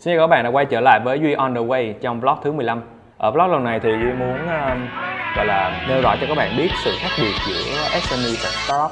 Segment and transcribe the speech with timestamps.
[0.00, 2.34] Xin chào các bạn đã quay trở lại với Duy on the way trong vlog
[2.42, 2.82] thứ 15
[3.18, 4.78] Ở vlog lần này thì Duy muốn uh,
[5.36, 8.90] gọi là nêu rõ cho các bạn biết sự khác biệt giữa SME và startup.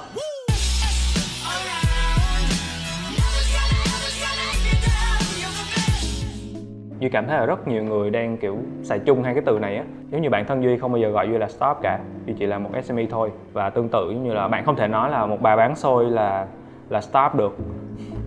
[7.00, 9.76] Duy cảm thấy là rất nhiều người đang kiểu xài chung hai cái từ này
[9.76, 9.84] á.
[10.10, 12.46] Giống như bản thân Duy không bao giờ gọi Duy là startup cả Duy chỉ
[12.46, 13.30] là một SME thôi.
[13.52, 16.46] Và tương tự như là bạn không thể nói là một bà bán xôi là
[16.88, 17.56] là startup được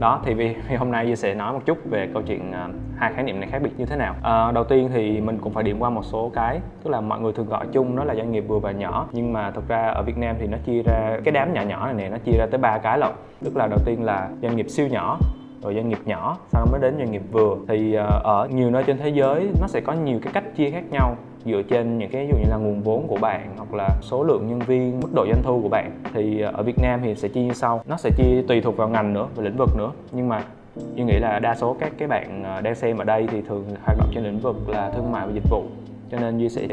[0.01, 2.75] đó thì vì, vì hôm nay Duy sẽ nói một chút về câu chuyện uh,
[2.97, 4.15] hai khái niệm này khác biệt như thế nào.
[4.19, 7.19] Uh, đầu tiên thì mình cũng phải điểm qua một số cái tức là mọi
[7.19, 9.07] người thường gọi chung đó là doanh nghiệp vừa và nhỏ.
[9.11, 11.85] Nhưng mà thực ra ở Việt Nam thì nó chia ra cái đám nhỏ nhỏ
[11.85, 13.11] này này nó chia ra tới ba cái lận.
[13.43, 15.17] Tức là đầu tiên là doanh nghiệp siêu nhỏ
[15.61, 17.55] rồi doanh nghiệp nhỏ, sau đó mới đến doanh nghiệp vừa.
[17.67, 20.69] Thì ờ, ở nhiều nơi trên thế giới, nó sẽ có nhiều cái cách chia
[20.69, 21.15] khác nhau,
[21.45, 24.23] dựa trên những cái, ví dụ như là nguồn vốn của bạn hoặc là số
[24.23, 25.91] lượng nhân viên, mức độ doanh thu của bạn.
[26.13, 28.77] Thì ờ, ở Việt Nam thì sẽ chia như sau, nó sẽ chia tùy thuộc
[28.77, 29.91] vào ngành nữa và lĩnh vực nữa.
[30.11, 30.43] Nhưng mà
[30.75, 33.65] tôi nghĩ là đa số các cái bạn ờ, đang xem ở đây thì thường
[33.85, 35.63] hoạt động trên lĩnh vực là thương mại và dịch vụ.
[36.11, 36.67] Cho nên Duy sẽ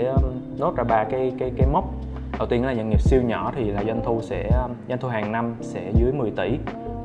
[0.59, 1.84] nốt ra ba cái cái cái mốc.
[2.39, 4.51] Đầu tiên là doanh nghiệp siêu nhỏ thì là doanh thu sẽ
[4.89, 6.59] doanh thu hàng năm sẽ dưới 10 tỷ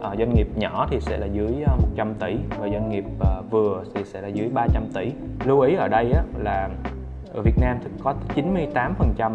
[0.04, 3.52] à, doanh nghiệp nhỏ thì sẽ là dưới ờ, 100 tỷ và doanh nghiệp uh,
[3.52, 5.12] vừa thì sẽ là dưới 300 tỷ.
[5.46, 6.70] Lưu ý ở đây á, là
[7.34, 9.32] ở Việt Nam thì có 98%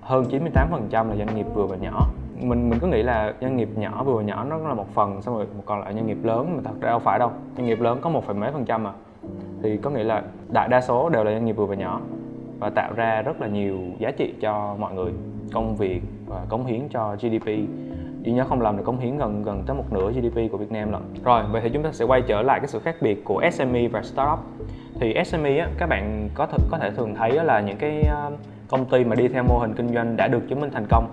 [0.00, 2.08] hơn 98% là doanh nghiệp vừa và nhỏ.
[2.40, 5.22] Mình mình có nghĩ là doanh nghiệp nhỏ vừa và nhỏ nó là một phần
[5.22, 7.30] xong rồi còn lại doanh nghiệp lớn mà thật ra đâu phải đâu.
[7.56, 8.92] Doanh nghiệp lớn có một phần mấy phần trăm à.
[9.62, 12.00] Thì có nghĩa là đại đa số đều là doanh nghiệp vừa và nhỏ
[12.60, 15.12] và tạo ra rất là nhiều giá trị cho mọi người
[15.52, 17.48] công việc và cống hiến cho GDP
[18.22, 20.72] duy nhớ không lầm là cống hiến gần gần tới một nửa GDP của Việt
[20.72, 21.02] Nam lận.
[21.24, 23.88] Rồi vậy thì chúng ta sẽ quay trở lại cái sự khác biệt của SME
[23.88, 24.38] và startup.
[25.00, 28.30] Thì SME á, các bạn có th có thể thường thấy là những cái ờ,
[28.68, 31.06] công ty mà đi theo mô hình kinh doanh đã được chứng minh thành công.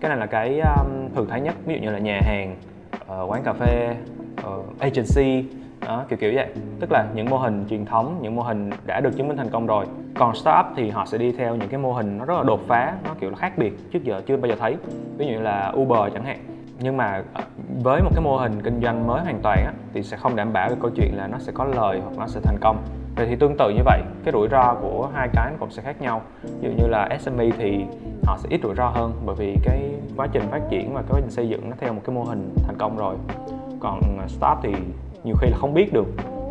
[0.00, 2.56] Cái này là cái um, thường thấy nhất ví dụ như là nhà hàng
[2.94, 3.96] uh, quán cà phê
[4.46, 5.48] uh, agency
[5.86, 6.46] đó kiểu kiểu vậy.
[6.80, 9.50] Tức là những mô hình truyền thống những mô hình đã được chứng minh thành
[9.50, 9.86] công rồi.
[10.14, 12.60] Còn startup thì họ sẽ đi theo những cái mô hình nó rất là đột
[12.66, 14.76] phá nó kiểu là khác biệt trước giờ chưa bao giờ thấy.
[15.18, 16.51] Ví dụ như là uber chẳng hạn
[16.82, 17.44] nhưng mà ờ,
[17.82, 20.52] với một cái mô hình kinh doanh mới hoàn toàn á, thì sẽ không đảm
[20.52, 22.82] bảo được câu chuyện là nó sẽ có lời hoặc nó sẽ thành công.
[23.16, 25.82] Vậy thì tương tự như vậy cái rủi ro của hai cái nó cũng sẽ
[25.82, 26.22] khác nhau.
[26.42, 27.84] Ví dụ như là SME thì
[28.26, 31.10] họ sẽ ít rủi ro hơn bởi vì cái quá trình phát triển và cái
[31.10, 33.16] quá trình xây dựng nó theo một cái mô hình thành công rồi.
[33.80, 34.74] Còn ờ, start thì
[35.24, 36.06] nhiều khi là không biết được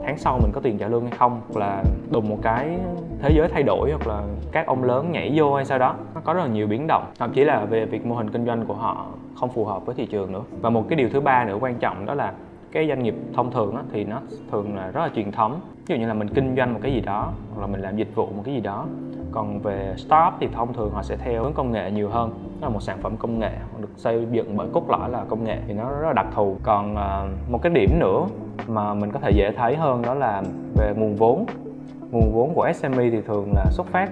[0.06, 2.78] tháng sau mình có tiền trả lương hay không, hoặc là đùng một cái
[3.22, 5.96] thế giới thay đổi, hoặc là các ông lớn nhảy vô hay sao đó.
[6.16, 7.06] Nó có rất là nhiều biến động.
[7.20, 9.96] Thậm chí là về việc mô hình kinh doanh của họ không phù hợp với
[9.96, 10.42] thị trường nữa.
[10.62, 12.34] Và một cái điều thứ ba nữa quan trọng đó là
[12.72, 14.22] cái doanh nghiệp thông thường á, thì nó
[14.52, 15.59] thường là rất là truyền thống.
[15.88, 17.98] Ví dụ như là mình kinh doanh một cái gì đó hoặc là mình làm
[17.98, 18.86] dịch vụ một cái gì đó.
[19.32, 22.32] Còn về startup thì thông thường họ sẽ theo hướng công nghệ nhiều hơn.
[22.62, 25.44] Nó là một sản phẩm công nghệ được xây dựng bởi cốt lõi là công
[25.44, 26.58] nghệ thì nó rất là đặc thù.
[26.64, 28.26] Còn uh, một cái điểm nữa
[28.68, 30.44] mà mình có thể dễ thấy hơn đó là
[30.78, 31.46] về nguồn vốn.
[32.12, 34.09] Nguồn vốn của SME thì thường là xuất phát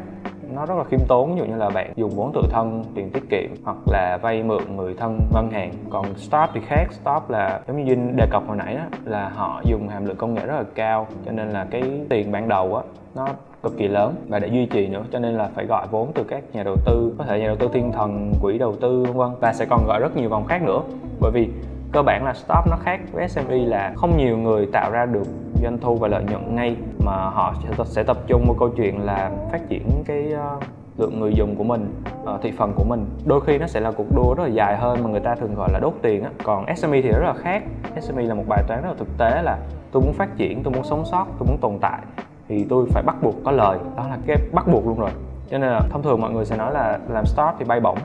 [0.54, 3.10] nó rất là khiêm tốn, ví dụ như là bạn dùng vốn tự thân, tiền
[3.10, 5.72] tiết kiệm, hoặc là vay mượn người thân, ngân hàng.
[5.90, 9.30] Còn stop thì khác stop là giống như dinh đề cập hồi nãy đó là
[9.30, 12.48] họ dùng hàm lượng công nghệ rất là cao, cho nên là cái tiền ban
[12.48, 12.84] đầu á,
[13.16, 13.28] nó
[13.64, 16.24] cực kỳ lớn và để duy trì nữa, cho nên là phải gọi vốn từ
[16.24, 19.18] các nhà đầu tư, có thể nhà đầu tư thiên thần, quỹ đầu tư, vân
[19.18, 19.30] vân.
[19.40, 20.82] Và sẽ còn gọi rất nhiều vòng khác nữa,
[21.20, 21.50] bởi vì
[21.92, 25.28] cơ bản là stop nó khác với SME là không nhiều người tạo ra được
[25.64, 26.76] doanh thu và lợi nhuận ngay
[27.06, 27.54] mà họ
[27.86, 30.60] sẽ tập trung vào câu chuyện là phát triển cái ờ,
[30.98, 31.94] lượng người dùng của mình
[32.24, 33.06] uh, thị phần của mình.
[33.26, 35.56] Đôi khi nó sẽ là cuộc đua rất là dài hơn mà người ta thường
[35.56, 36.30] gọi là đốt tiền á.
[36.44, 37.64] Còn SME thì rất là khác.
[38.02, 39.58] SME là một bài toán rất là thực tế là
[39.92, 42.00] tôi muốn phát triển tôi muốn sống sót tôi muốn tồn tại
[42.48, 43.78] thì tôi phải bắt buộc có lời.
[43.98, 45.12] Đó là cái bắt buộc luôn rồi.
[45.50, 47.98] Cho nên là thông thường mọi người sẽ nói là làm start thì bay bổng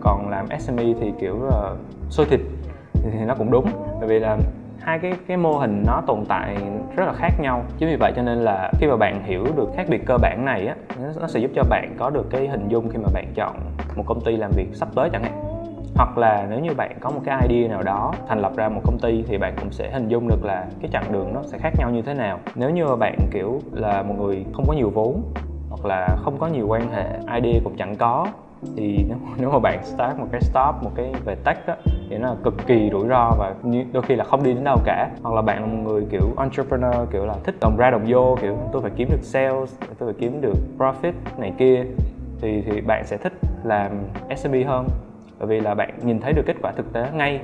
[0.00, 1.78] còn làm SME thì kiểu uh,
[2.10, 2.40] sôi thịt
[2.94, 3.66] thì nó cũng đúng.
[4.00, 4.38] Bởi vì là
[4.86, 6.56] hai cái cái mô hình nó tồn tại
[6.96, 7.62] rất là khác nhau.
[7.78, 10.44] Chính vì vậy cho nên là khi mà bạn hiểu được khác biệt cơ bản
[10.44, 10.74] này á,
[11.20, 13.56] nó sẽ giúp cho bạn có được cái hình dung khi mà bạn chọn
[13.96, 15.42] một công ty làm việc sắp tới chẳng hạn.
[15.94, 18.80] Hoặc là nếu như bạn có một cái idea nào đó thành lập ra một
[18.84, 21.58] công ty thì bạn cũng sẽ hình dung được là cái chặng đường nó sẽ
[21.58, 22.38] khác nhau như thế nào.
[22.54, 25.22] Nếu như mà bạn, kiểu là, một người không có nhiều vốn
[25.68, 28.26] hoặc là không có nhiều quan hệ, idea cũng chẳng có
[28.76, 31.76] thì nếu, nếu mà bạn start một cái stop một cái về tech á
[32.10, 33.54] thì nó là cực kỳ rủi ro và
[33.92, 35.10] đôi khi là không đi đến đâu cả.
[35.22, 38.36] Hoặc là bạn là một người kiểu entrepreneur kiểu là thích đồng ra đồng vô
[38.42, 41.84] kiểu tôi phải kiếm được sales tôi phải kiếm được profit này kia
[42.40, 43.32] thì thì bạn sẽ thích
[43.64, 43.90] làm
[44.36, 44.88] SME hơn.
[45.38, 47.40] Bởi vì là bạn nhìn thấy được kết quả thực tế ngay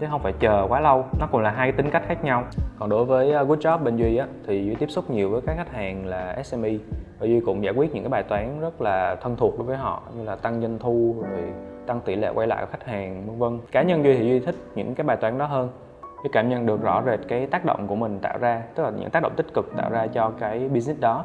[0.00, 1.04] chứ không phải chờ quá lâu.
[1.20, 2.44] Nó còn là hai cái tính cách khác nhau.
[2.78, 5.40] Còn đối với uh, Good Job bên Duy á, thì Duy tiếp xúc nhiều với
[5.46, 6.70] các khách hàng là SME
[7.18, 9.76] và Duy cũng giải quyết những cái bài toán rất là thân thuộc đối với
[9.76, 11.42] họ, như là tăng doanh thu, rồi
[11.86, 13.60] tăng tỷ lệ quay lại của khách hàng, vân vân.
[13.72, 15.68] Cá nhân Duy thì Duy thích những cái bài toán đó hơn.
[16.02, 18.90] Duy cảm nhận được rõ rệt cái tác động của mình tạo ra, tức là
[18.90, 21.24] những tác động tích cực tạo ra cho cái business đó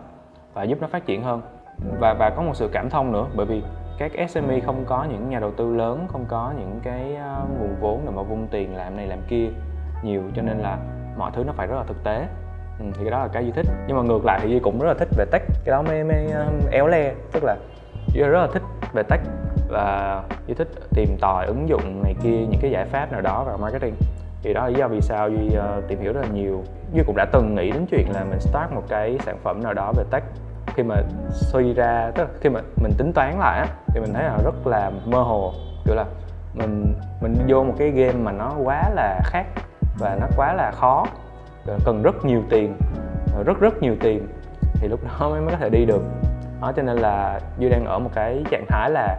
[0.53, 1.41] và giúp nó phát triển hơn.
[1.99, 3.61] Và và có một sự cảm thông nữa, bởi vì
[3.97, 7.75] các SME không có những nhà đầu tư lớn không có những cái ờ, nguồn
[7.79, 9.47] vốn để mà vung tiền làm này làm kia
[10.03, 10.77] nhiều cho nên là
[11.17, 12.27] mọi thứ nó phải rất là thực tế.
[12.79, 13.65] Ừ, thì cái đó là cái duy thích.
[13.87, 16.03] Nhưng mà ngược lại thì duy cũng rất là thích về tech cái đó mới
[16.03, 17.13] mới uh, éo le.
[17.31, 17.55] Tức là
[18.13, 18.63] duy rất là thích
[18.93, 19.21] về tech
[19.69, 23.43] và duy thích tìm tòi ứng dụng này kia những cái giải pháp nào đó
[23.43, 23.95] vào marketing.
[24.43, 26.63] Thì đó là lý do vì sao duy uh, tìm hiểu rất là nhiều.
[26.93, 29.73] Duy cũng đã từng nghĩ đến chuyện là mình start một cái sản phẩm nào
[29.73, 30.23] đó về tech
[30.75, 30.95] khi mà
[31.31, 34.37] suy ra tức là khi mà mình tính toán lại á thì mình thấy là
[34.43, 35.53] rất là mơ hồ.
[35.85, 36.05] Kiểu là
[36.53, 39.45] mình mình vô một cái game mà nó quá là khác
[39.99, 41.05] và nó quá là khó.
[41.85, 42.75] Cần rất nhiều tiền
[43.45, 44.27] rất rất nhiều tiền
[44.73, 46.03] thì lúc đó mới mới có thể đi được.
[46.61, 49.17] Đó cho nên là duy đang ở một cái trạng thái là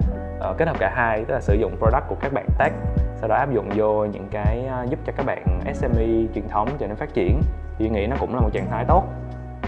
[0.51, 2.73] uh, kết hợp cả hai tức là sử dụng product của các bạn tech
[3.17, 6.69] sau đó áp dụng vô những cái uh, giúp cho các bạn SME truyền thống
[6.81, 7.41] cho nên phát triển.
[7.79, 9.05] Thì nghĩ nó cũng là một trạng thái tốt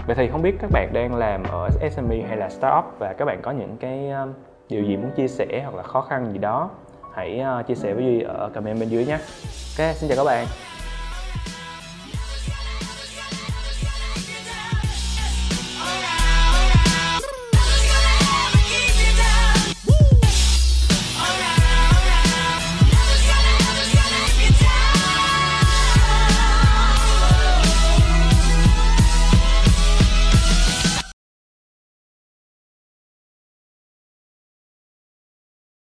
[0.07, 3.25] vậy thì không biết các bạn đang làm ở SME hay là startup và các
[3.25, 4.33] bạn có những cái um,
[4.69, 6.69] điều gì muốn chia sẻ hoặc là khó khăn gì đó,
[7.13, 9.17] hãy ờ, chia sẻ với duy ở comment bên dưới nhé.
[9.77, 10.45] Ok, xin chào các bạn.